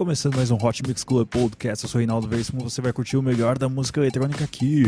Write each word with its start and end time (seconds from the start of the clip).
Começando 0.00 0.36
mais 0.36 0.50
um 0.50 0.56
Hot 0.56 0.82
Mix 0.88 1.04
Club 1.04 1.28
Podcast, 1.28 1.84
eu 1.84 1.90
sou 1.90 1.98
Reinaldo 1.98 2.26
Veríssimo, 2.26 2.62
você 2.62 2.80
vai 2.80 2.90
curtir 2.90 3.18
o 3.18 3.22
melhor 3.22 3.58
da 3.58 3.68
música 3.68 4.00
eletrônica 4.00 4.42
aqui. 4.42 4.82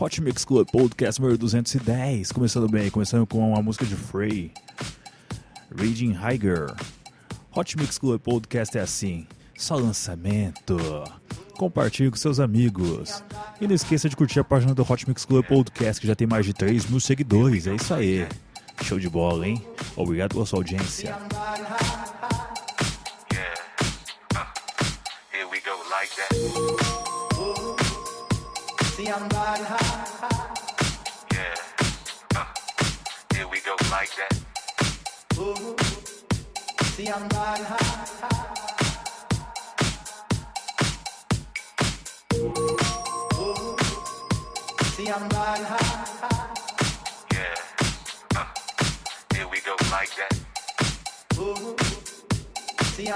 Hot 0.00 0.22
Mix 0.22 0.44
Club 0.44 0.70
Podcast 0.70 1.20
número 1.20 1.36
210, 1.36 2.30
começando 2.30 2.68
bem, 2.68 2.88
começando 2.88 3.26
com 3.26 3.56
a 3.56 3.60
música 3.60 3.84
de 3.84 3.96
Frey, 3.96 4.52
Raging 5.76 6.12
Higer. 6.12 6.72
Hot 7.56 7.76
Mix 7.76 7.98
Club 7.98 8.20
Podcast 8.20 8.78
é 8.78 8.82
assim, 8.82 9.26
só 9.58 9.74
lançamento. 9.74 10.76
Compartilhe 11.58 12.12
com 12.12 12.16
seus 12.16 12.38
amigos. 12.38 13.24
E 13.60 13.66
não 13.66 13.74
esqueça 13.74 14.08
de 14.08 14.14
curtir 14.14 14.38
a 14.38 14.44
página 14.44 14.72
do 14.72 14.86
Hot 14.88 15.08
Mix 15.08 15.24
Club 15.24 15.44
Podcast, 15.44 16.00
que 16.00 16.06
já 16.06 16.14
tem 16.14 16.28
mais 16.28 16.46
de 16.46 16.54
3 16.54 16.86
mil 16.86 17.00
seguidores, 17.00 17.66
é 17.66 17.74
isso 17.74 17.92
aí. 17.92 18.28
Show 18.84 19.00
de 19.00 19.08
bola, 19.08 19.48
hein? 19.48 19.60
Obrigado 19.96 20.34
pela 20.34 20.46
sua 20.46 20.60
audiência. 20.60 21.16
Uh, 32.36 32.44
go 33.64 33.74
like 33.90 34.10
that. 34.18 34.32
See, 36.94 37.08
I'm 37.08 37.26
riding 45.28 45.64
high. 45.64 46.54
Yeah, 47.32 47.54
uh, 48.36 48.44
here 49.34 49.48
we 49.48 49.60
go 49.60 49.74
like 49.90 50.14
that. 50.16 50.34
Ooh, 51.38 51.76
see, 52.94 53.08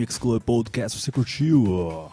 Mix 0.00 0.16
Club 0.16 0.40
Podcast 0.40 0.98
você 0.98 1.12
curtiu. 1.12 2.08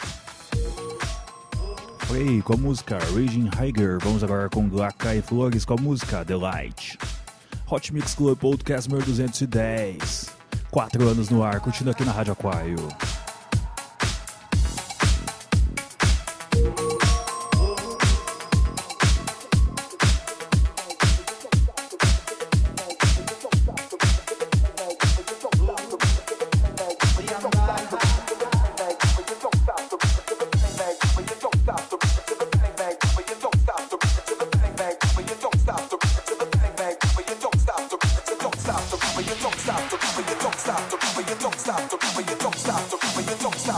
Foi 1.99 2.41
com 2.41 2.53
a 2.53 2.57
música 2.57 2.97
Raging 2.97 3.49
Higher. 3.57 3.97
Vamos 4.01 4.25
agora 4.25 4.49
com 4.49 4.67
Glaka 4.67 5.15
e 5.15 5.21
Flores 5.21 5.63
com 5.63 5.75
a 5.75 5.77
música 5.77 6.25
The 6.25 6.35
Light. 6.35 6.97
Hot 7.71 7.93
Mix 7.93 8.13
Club 8.13 8.37
Podcast 8.37 8.91
1210. 8.91 10.35
Quatro 10.69 11.07
anos 11.07 11.29
no 11.29 11.41
ar, 11.41 11.61
curtindo 11.61 11.89
aqui 11.89 12.03
na 12.03 12.11
Rádio 12.11 12.33
Aquário. 12.33 12.75
stop, 41.77 41.99
but 42.15 42.29
you 42.29 42.35
don't 42.37 42.55
stop, 42.55 42.89
don't 43.39 43.55
stop. 43.55 43.76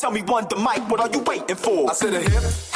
tell 0.00 0.10
me 0.10 0.22
one 0.22 0.46
the 0.48 0.56
mic, 0.56 0.88
what 0.88 1.00
are 1.00 1.10
you 1.10 1.20
waiting 1.20 1.56
for? 1.56 1.90
I 1.90 1.92
said 1.92 2.14
a 2.14 2.20
hip. 2.20 2.69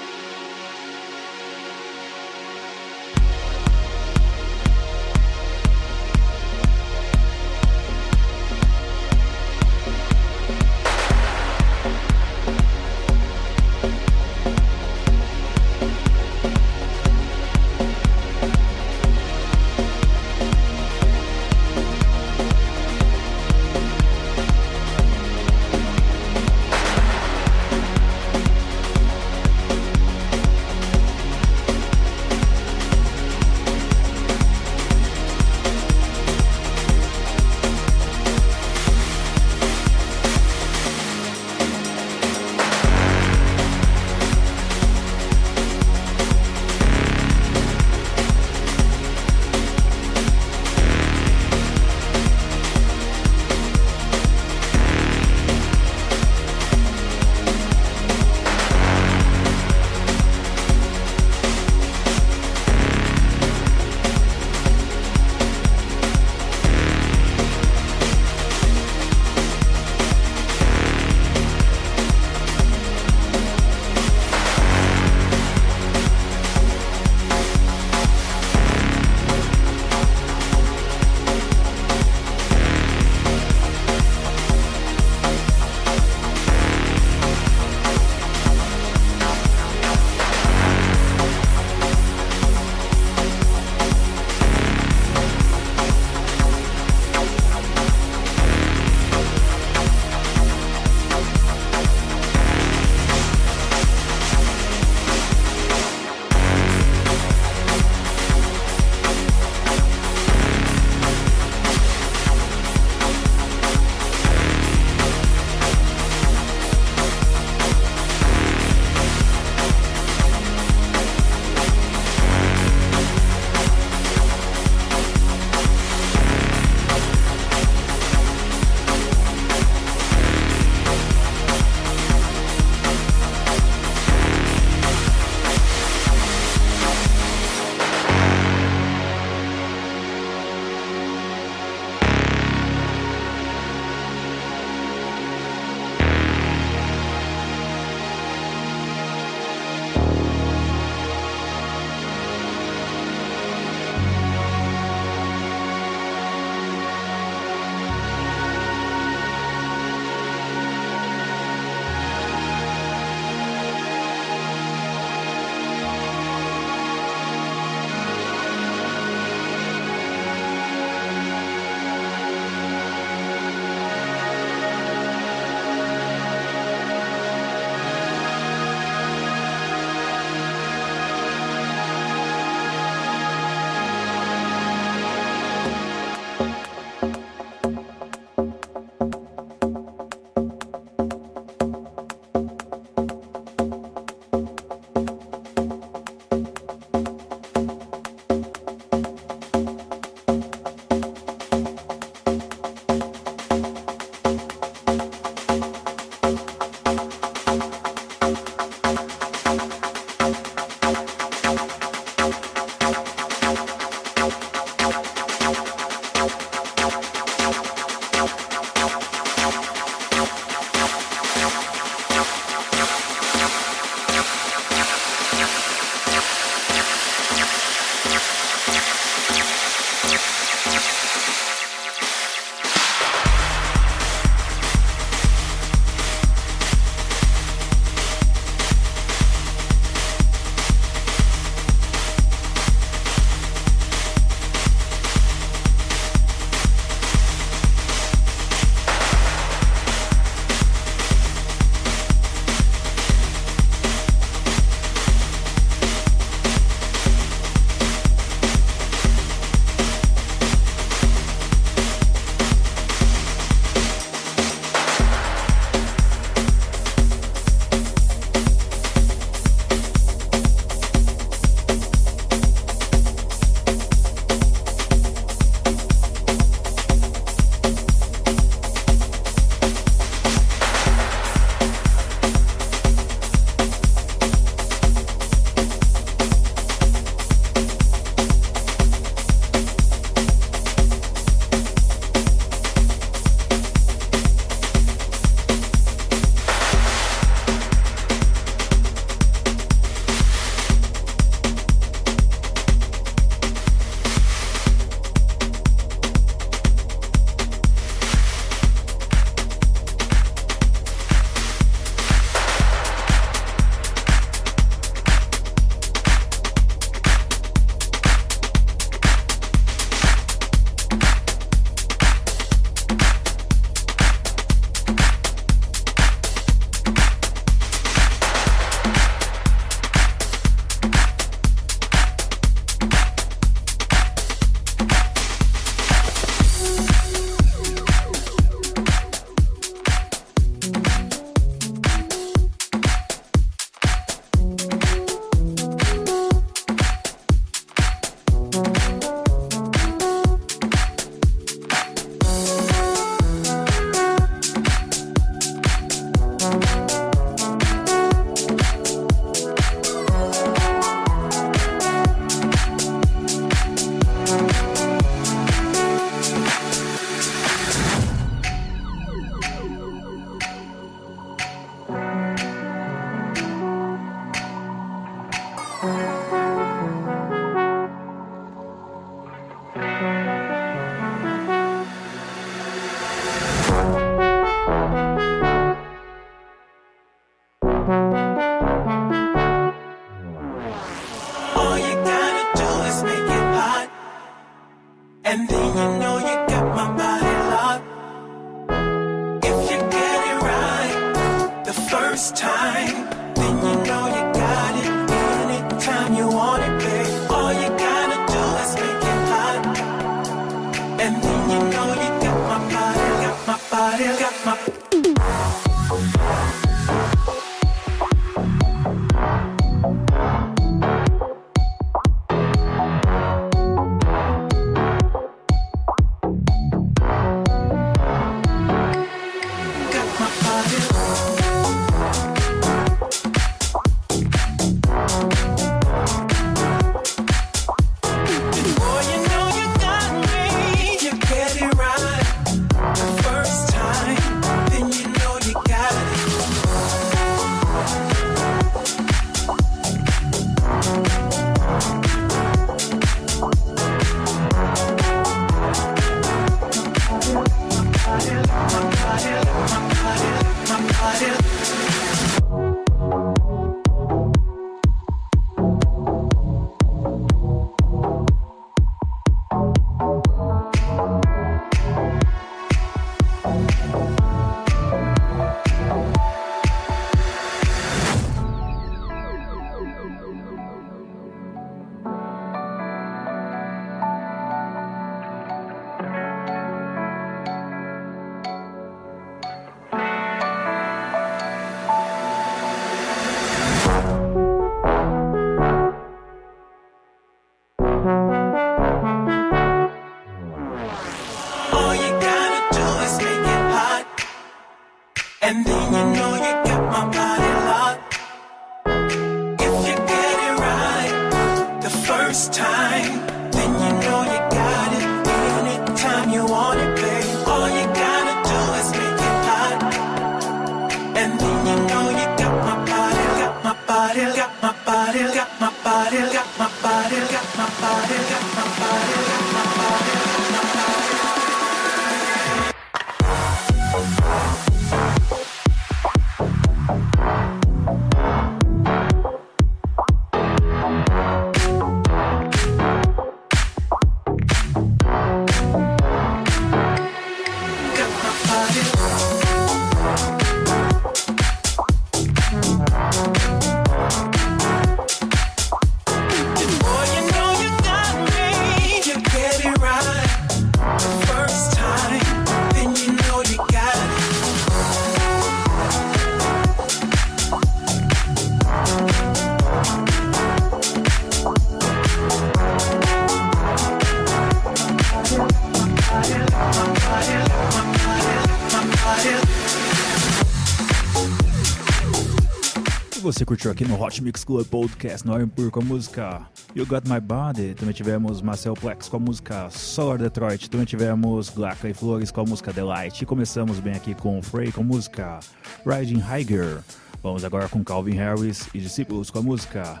você 583.34 583.44
curtiu 583.44 583.72
aqui 583.72 583.84
no 583.84 584.00
Hot 584.00 584.22
Mix 584.22 584.44
Club 584.44 584.64
Podcast, 584.64 585.26
no 585.26 585.40
Empur 585.40 585.68
com 585.68 585.80
a 585.80 585.84
música 585.84 586.48
You 586.72 586.86
Got 586.86 587.10
My 587.10 587.18
Body, 587.18 587.74
também 587.74 587.92
tivemos 587.92 588.40
Marcel 588.40 588.74
Plex 588.74 589.08
com 589.08 589.16
a 589.16 589.20
música 589.20 589.68
Solar 589.70 590.18
Detroit, 590.18 590.70
também 590.70 590.86
tivemos 590.86 591.50
Glaca 591.50 591.88
e 591.88 591.94
Flores 591.94 592.30
com 592.30 592.42
a 592.42 592.44
música 592.44 592.72
Delight, 592.72 593.20
e 593.20 593.26
começamos 593.26 593.80
bem 593.80 593.94
aqui 593.94 594.14
com 594.14 594.40
Frey 594.40 594.70
com 594.70 594.82
a 594.82 594.84
música 594.84 595.40
Riding 595.84 596.20
Higher. 596.20 596.78
Vamos 597.24 597.44
agora 597.44 597.68
com 597.68 597.82
Calvin 597.82 598.14
Harris 598.14 598.68
e 598.72 598.78
Discípulos 598.78 599.30
com 599.30 599.40
a 599.40 599.42
música 599.42 600.00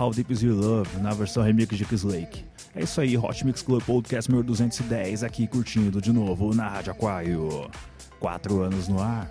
How 0.00 0.10
Deep 0.10 0.32
Is 0.32 0.40
Your 0.40 0.56
Love, 0.56 0.96
na 1.02 1.12
versão 1.12 1.42
remix 1.42 1.76
de 1.76 1.84
Kiss 1.84 2.06
Lake. 2.06 2.46
É 2.74 2.82
isso 2.82 2.98
aí, 2.98 3.18
Hot 3.18 3.44
Mix 3.44 3.60
Club 3.60 3.82
Podcast 3.82 4.30
1210, 4.30 5.22
aqui 5.22 5.46
curtindo 5.46 6.00
de 6.00 6.14
novo 6.14 6.54
na 6.54 6.66
Rádio 6.66 6.92
Aquário. 6.92 7.70
Quatro 8.18 8.62
anos 8.62 8.88
no 8.88 9.02
ar. 9.02 9.30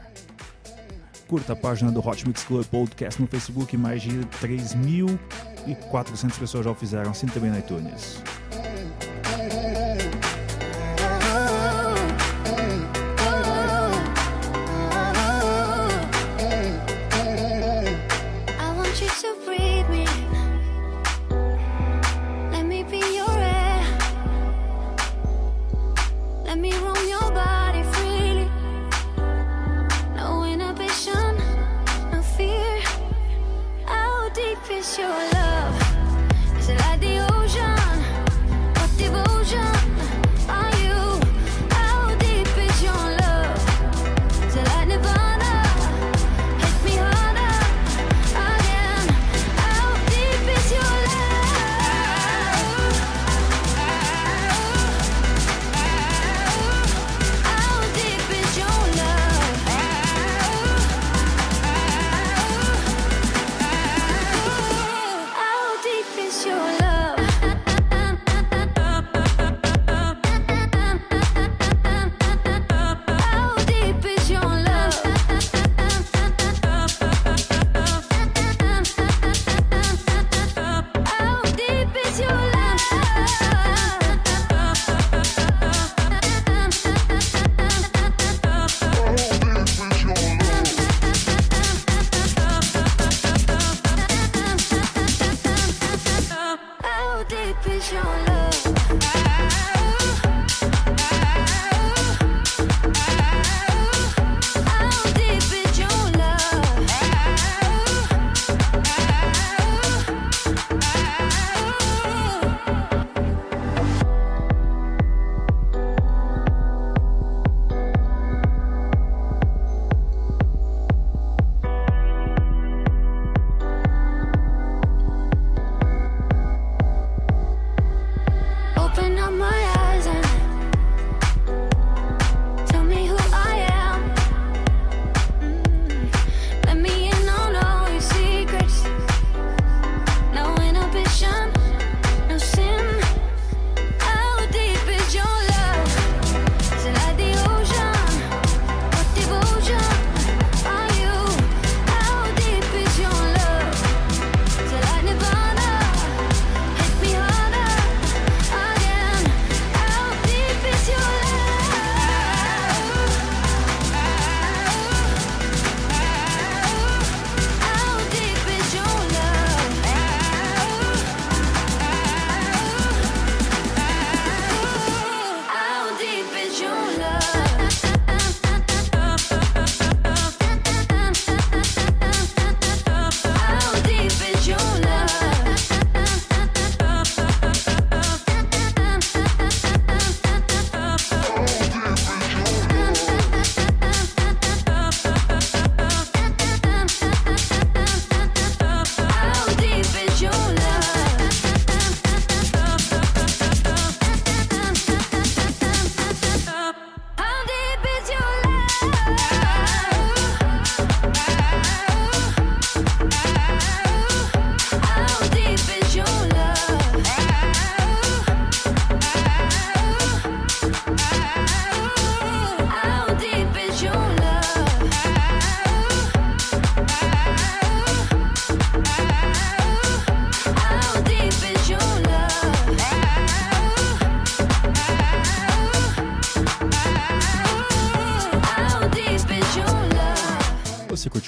Curta 1.27 1.53
a 1.53 1.55
página 1.55 1.91
do 1.91 2.05
Hot 2.05 2.27
Mix 2.27 2.43
Club 2.43 2.65
Podcast 2.65 3.21
no 3.21 3.27
Facebook, 3.27 3.75
mais 3.77 4.01
de 4.01 4.09
3.400 4.41 6.37
pessoas 6.37 6.65
já 6.65 6.71
o 6.71 6.75
fizeram, 6.75 7.11
assim 7.11 7.27
também 7.27 7.49
no 7.49 7.57
iTunes. 7.57 8.21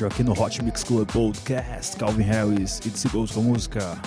Aqui 0.07 0.23
no 0.23 0.31
Hot 0.33 0.63
Mix 0.63 0.83
Club 0.83 1.09
Podcast. 1.11 1.97
Calvin 1.97 2.23
Harris 2.23 2.79
e 2.85 2.89
The 2.89 3.09
Goes 3.09 3.31
com 3.31 3.39
a 3.39 3.43
música 3.43 3.97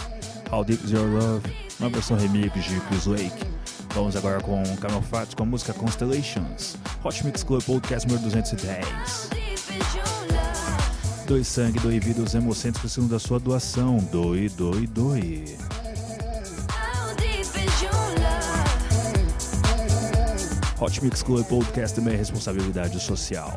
How 0.53 0.65
Deep 0.65 0.85
Is 0.85 0.91
Your 0.91 1.07
Love, 1.07 1.43
uma 1.81 1.89
versão 1.91 2.17
remix 2.17 2.53
de 2.65 2.81
Chris 2.81 3.07
Lake. 3.07 3.45
Vamos 3.95 4.17
agora 4.17 4.41
com 4.41 4.63
Camel 4.77 5.03
Fat 5.03 5.35
com 5.35 5.43
a 5.43 5.47
música 5.47 5.73
Constellations. 5.73 6.77
Hot 7.05 7.25
Mix 7.25 7.43
Club 7.43 7.63
Podcast 7.63 8.07
número 8.07 8.25
210. 8.29 8.87
Deep 9.31 9.55
is 9.55 9.95
your 9.95 10.05
love. 10.33 11.27
Doe 11.27 11.45
sangue, 11.45 11.81
doe 11.81 11.99
vida, 11.99 12.23
os 12.23 12.35
hemocentros 12.35 12.81
precisam 12.81 13.09
da 13.09 13.19
sua 13.19 13.39
doação. 13.39 13.99
Doe, 14.13 14.49
doe, 14.51 14.87
doe. 14.87 15.57
Hot 20.81 21.03
Mix 21.03 21.23
Club 21.23 21.45
Podcast 21.47 21.97
também 21.97 22.15
é 22.15 22.17
responsabilidade 22.17 23.01
social. 23.01 23.55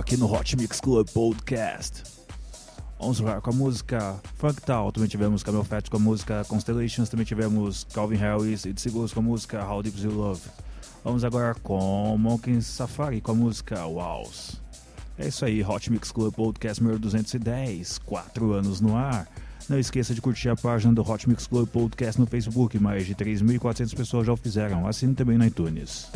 Aqui 0.00 0.16
no 0.16 0.32
Hot 0.32 0.56
Mix 0.56 0.80
Club 0.80 1.06
Podcast. 1.10 2.02
Vamos 2.98 3.20
lá 3.20 3.38
com 3.38 3.50
a 3.50 3.52
música 3.52 4.18
Funk 4.36 4.62
Tal, 4.62 4.90
também 4.90 5.08
tivemos 5.08 5.42
Camel 5.42 5.62
Fat 5.62 5.90
com 5.90 5.98
a 5.98 6.00
música 6.00 6.42
Constellations, 6.48 7.10
também 7.10 7.26
tivemos 7.26 7.86
Calvin 7.92 8.16
Harris 8.16 8.64
e 8.64 8.72
Seagulls 8.74 9.12
com 9.12 9.20
a 9.20 9.22
música 9.22 9.62
How 9.62 9.82
Deep 9.82 9.96
Is 9.98 10.04
Your 10.04 10.14
Love. 10.14 10.40
Vamos 11.04 11.22
agora 11.22 11.54
com 11.54 12.16
Monkey 12.18 12.62
Safari 12.62 13.20
com 13.20 13.32
a 13.32 13.34
música 13.34 13.84
Wows. 13.84 14.60
É 15.18 15.28
isso 15.28 15.44
aí, 15.44 15.62
Hot 15.62 15.92
Mix 15.92 16.10
Club 16.10 16.34
Podcast 16.34 16.82
número 16.82 16.98
210, 16.98 17.98
4 17.98 18.52
anos 18.52 18.80
no 18.80 18.96
ar. 18.96 19.28
Não 19.68 19.78
esqueça 19.78 20.14
de 20.14 20.22
curtir 20.22 20.48
a 20.48 20.56
página 20.56 20.94
do 20.94 21.02
Hot 21.02 21.28
Mix 21.28 21.46
Club 21.46 21.68
Podcast 21.68 22.18
no 22.18 22.26
Facebook, 22.26 22.78
mais 22.78 23.04
de 23.06 23.14
3.400 23.14 23.94
pessoas 23.94 24.26
já 24.26 24.32
o 24.32 24.36
fizeram. 24.36 24.86
Assine 24.86 25.14
também 25.14 25.36
no 25.36 25.44
iTunes. 25.44 26.10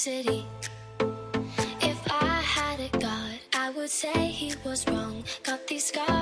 city. 0.00 0.46
If 1.82 2.00
I 2.10 2.40
had 2.40 2.80
a 2.80 2.88
god, 2.96 3.38
I 3.52 3.68
would 3.68 3.90
say 3.90 4.28
he 4.28 4.54
was 4.64 4.88
wrong. 4.88 5.22
Got 5.42 5.66
these 5.66 5.84
scars. 5.92 6.19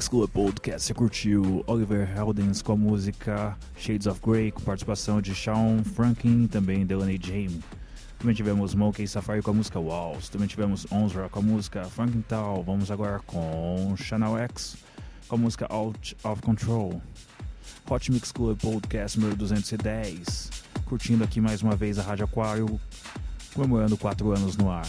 Mix 0.00 0.08
Club 0.08 0.30
Podcast. 0.30 0.86
Você 0.86 0.94
curtiu 0.94 1.62
Oliver 1.66 2.08
Heldens 2.16 2.62
com 2.62 2.72
a 2.72 2.76
música 2.76 3.54
Shades 3.76 4.06
of 4.06 4.18
Grey, 4.26 4.50
com 4.50 4.62
participação 4.62 5.20
de 5.20 5.34
Sean 5.34 5.84
Franklin 5.84 6.44
e 6.44 6.48
também 6.48 6.86
Delaney 6.86 7.20
James. 7.22 7.60
Também 8.18 8.34
tivemos 8.34 8.74
Monkey 8.74 9.06
Safari 9.06 9.42
com 9.42 9.50
a 9.50 9.54
música 9.54 9.78
Walls. 9.78 10.30
Também 10.30 10.48
tivemos 10.48 10.86
Onzra 10.90 11.28
com 11.28 11.40
a 11.40 11.42
música 11.42 11.84
Franklin 11.84 12.22
Tal. 12.22 12.62
Vamos 12.62 12.90
agora 12.90 13.20
com 13.26 13.94
Channel 13.98 14.38
X 14.38 14.78
com 15.28 15.34
a 15.34 15.38
música 15.38 15.66
Out 15.68 16.16
of 16.24 16.40
Control. 16.40 17.02
Hot 17.90 18.10
Mix 18.10 18.32
Club 18.32 18.58
Podcast 18.58 19.20
número 19.20 19.36
210. 19.36 20.50
Curtindo 20.86 21.24
aqui 21.24 21.42
mais 21.42 21.60
uma 21.60 21.76
vez 21.76 21.98
a 21.98 22.02
Rádio 22.02 22.24
Aquário, 22.24 22.80
comemorando 23.52 23.98
4 23.98 24.32
anos 24.32 24.56
no 24.56 24.70
ar. 24.70 24.88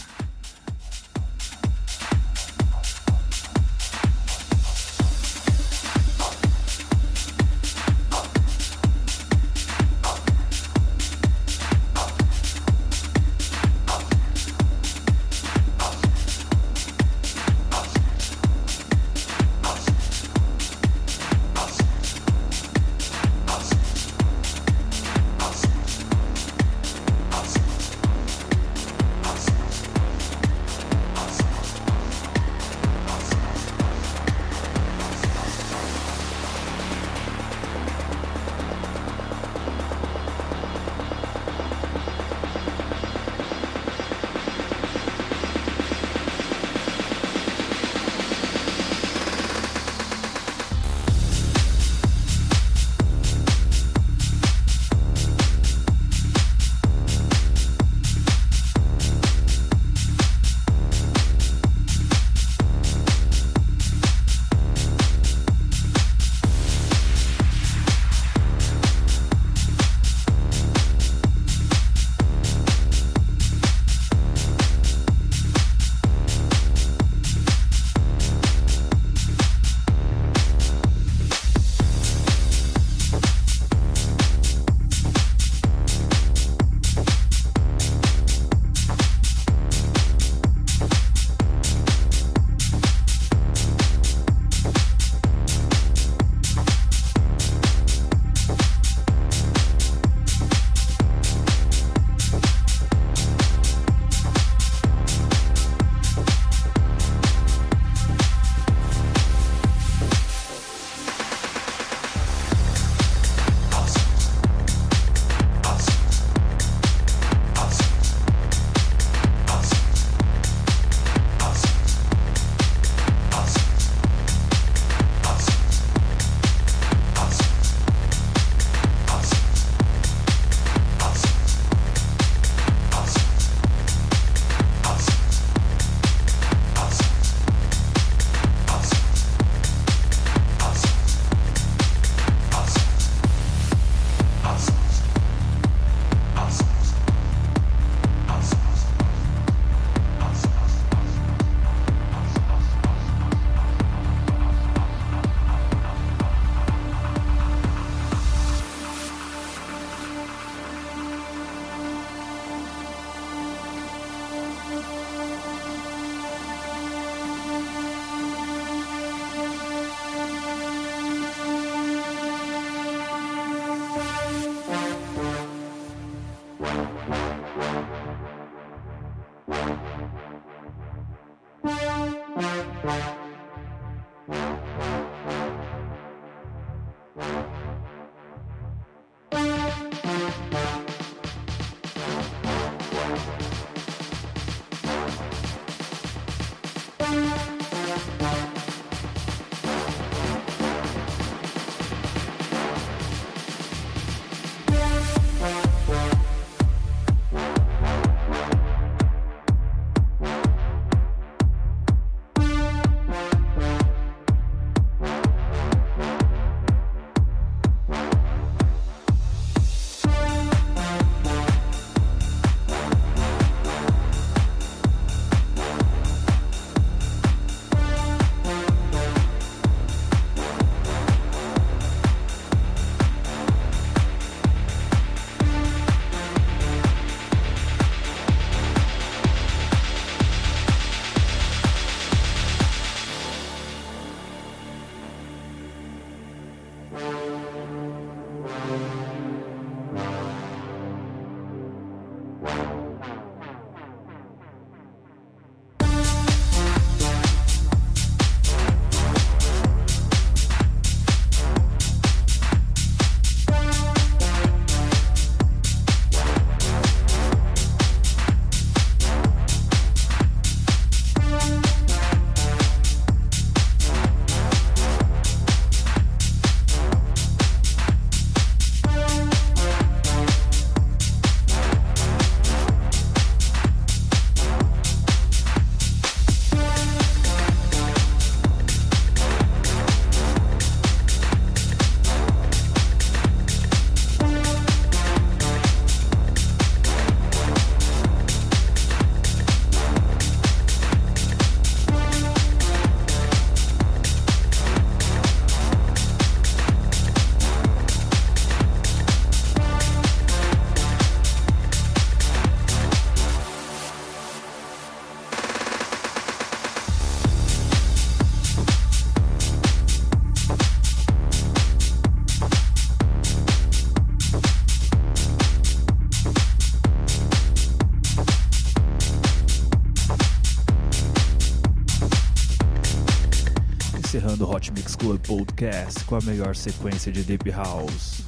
Podcast 335.32 336.04
com 336.04 336.16
a 336.16 336.20
melhor 336.20 336.54
sequência 336.54 337.10
de 337.10 337.22
Deep 337.22 337.50
House. 337.52 338.22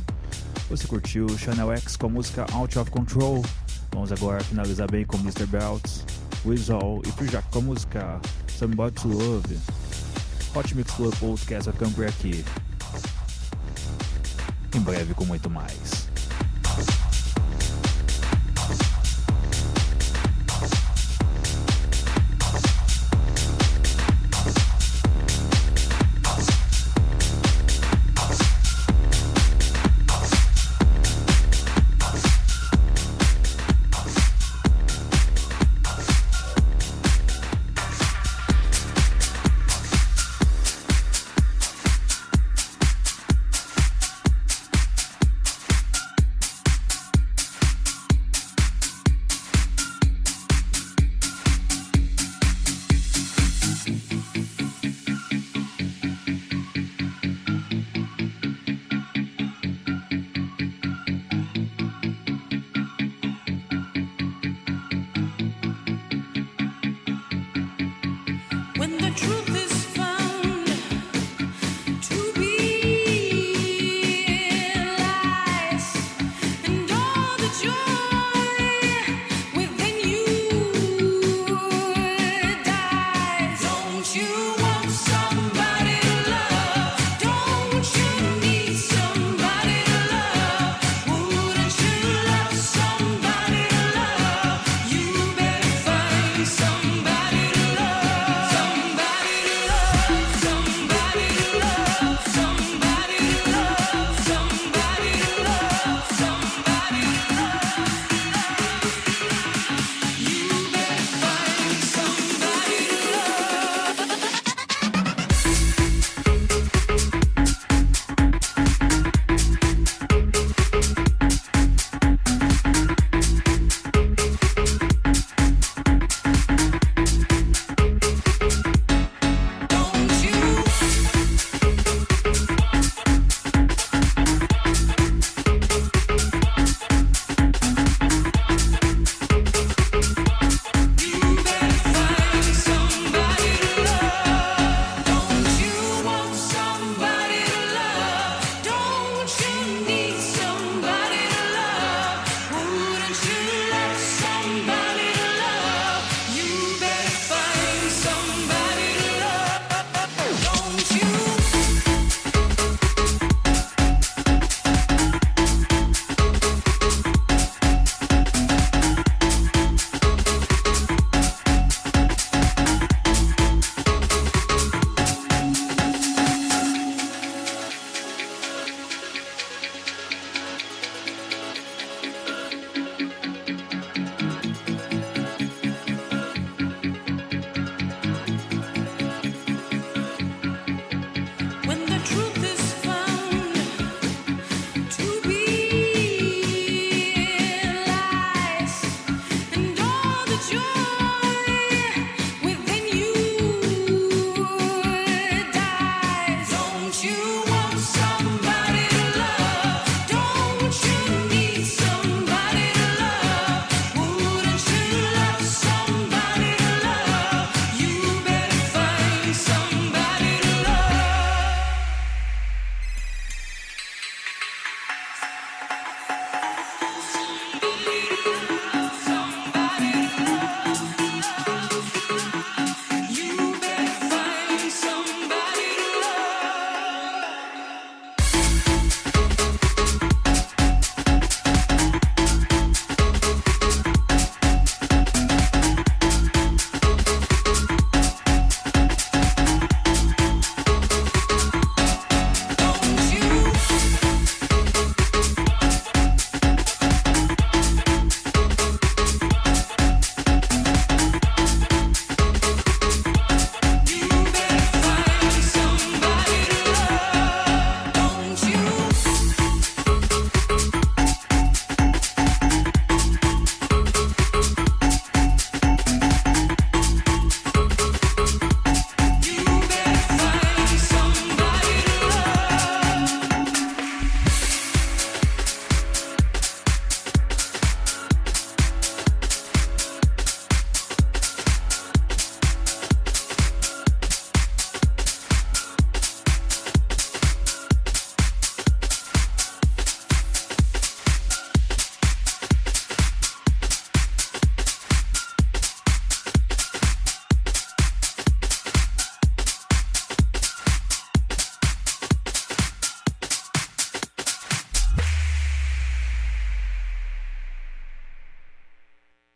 Você 0.71 0.87
curtiu 0.87 1.29
Channel 1.37 1.73
X 1.73 1.97
com 1.97 2.07
a 2.07 2.09
música 2.09 2.47
Out 2.51 2.79
of 2.79 2.91
Control? 2.91 3.45
Vamos 3.93 4.11
agora 4.11 4.43
finalizar 4.43 4.91
bem 4.91 5.05
com 5.05 5.19
Mr. 5.19 5.45
Belts, 5.45 6.03
Weasel 6.47 7.03
e 7.07 7.13
Frujak 7.13 7.47
com 7.51 7.59
a 7.59 7.63
música 7.63 8.21
Somebody 8.59 9.03
to 9.03 9.09
Love. 9.09 9.59
Hot 10.55 10.75
Mix 10.75 10.93
Club 10.93 11.15
Podcast 11.17 11.65
vai 11.65 11.75
ficando 11.75 11.95
por 11.95 12.07
aqui. 12.07 12.43
Em 14.75 14.81
breve 14.81 15.13
com 15.13 15.27
muito 15.27 15.51
mais. 15.51 15.94